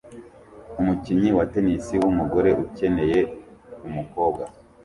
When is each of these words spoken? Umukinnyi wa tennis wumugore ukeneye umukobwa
Umukinnyi 0.79 1.29
wa 1.37 1.45
tennis 1.51 1.85
wumugore 2.01 2.49
ukeneye 2.63 3.19
umukobwa 3.87 4.43